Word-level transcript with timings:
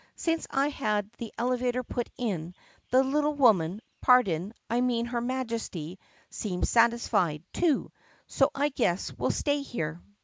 Since 0.15 0.47
I 0.49 0.69
had 0.69 1.11
the 1.19 1.31
elevator 1.37 1.83
put 1.83 2.09
in, 2.17 2.55
the 2.89 3.03
little 3.03 3.35
woman— 3.35 3.83
pardon, 4.01 4.51
I 4.67 4.81
mean 4.81 5.05
her 5.05 5.21
Majesty— 5.21 5.99
seems 6.41 6.71
satisfied, 6.71 7.43
too, 7.53 7.91
so 8.25 8.49
I 8.55 8.69
guess 8.69 9.11
we 9.15 9.27
'll 9.27 9.29
stay 9.29 9.61
here." 9.61 10.01